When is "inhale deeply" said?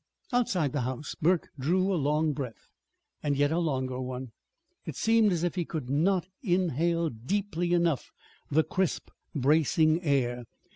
6.41-7.71